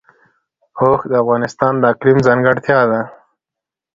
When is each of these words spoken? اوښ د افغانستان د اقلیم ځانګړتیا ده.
اوښ 0.79 1.01
د 1.11 1.13
افغانستان 1.23 1.73
د 1.79 1.83
اقلیم 1.93 2.17
ځانګړتیا 2.27 2.79
ده. 2.91 3.01